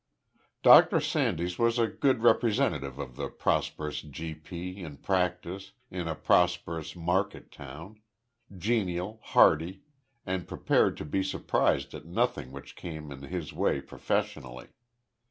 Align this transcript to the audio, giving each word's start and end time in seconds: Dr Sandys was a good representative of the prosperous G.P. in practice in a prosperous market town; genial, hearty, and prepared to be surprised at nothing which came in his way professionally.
Dr 0.63 0.99
Sandys 0.99 1.59
was 1.59 1.77
a 1.77 1.85
good 1.85 2.23
representative 2.23 2.97
of 2.97 3.17
the 3.17 3.29
prosperous 3.29 4.01
G.P. 4.01 4.81
in 4.81 4.97
practice 4.97 5.73
in 5.91 6.07
a 6.07 6.15
prosperous 6.15 6.95
market 6.95 7.51
town; 7.51 7.99
genial, 8.57 9.19
hearty, 9.21 9.83
and 10.25 10.47
prepared 10.47 10.97
to 10.97 11.05
be 11.05 11.21
surprised 11.21 11.93
at 11.93 12.05
nothing 12.05 12.51
which 12.51 12.75
came 12.75 13.11
in 13.11 13.21
his 13.21 13.53
way 13.53 13.79
professionally. 13.79 14.69